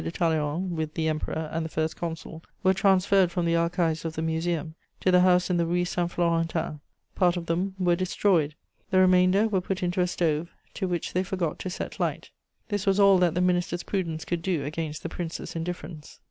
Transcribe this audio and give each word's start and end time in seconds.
de 0.03 0.09
Talleyrand 0.09 0.75
with 0.75 0.95
the 0.95 1.07
"Emperor" 1.07 1.47
and 1.53 1.63
the 1.63 1.69
"First 1.69 1.95
Consul," 1.95 2.41
were 2.63 2.73
transferred 2.73 3.31
from 3.31 3.45
the 3.45 3.55
archives 3.55 4.03
of 4.03 4.13
the 4.15 4.23
Museum 4.23 4.73
to 4.99 5.11
the 5.11 5.19
house 5.19 5.51
in 5.51 5.57
the 5.57 5.65
Rue 5.67 5.85
Saint 5.85 6.09
Florentin; 6.09 6.79
part 7.13 7.37
of 7.37 7.45
them 7.45 7.75
were 7.77 7.95
destroyed; 7.95 8.55
the 8.89 8.97
remainder 8.97 9.47
were 9.47 9.61
put 9.61 9.83
into 9.83 10.01
a 10.01 10.07
stove, 10.07 10.49
to 10.73 10.87
which 10.87 11.13
they 11.13 11.21
forgot 11.23 11.59
to 11.59 11.69
set 11.69 11.99
light; 11.99 12.31
this 12.69 12.87
was 12.87 12.99
all 12.99 13.19
that 13.19 13.35
the 13.35 13.41
Minister's 13.41 13.83
prudence 13.83 14.25
could 14.25 14.41
do 14.41 14.63
against 14.63 15.03
the 15.03 15.07
Prince's 15.09 15.55
indifference. 15.55 16.19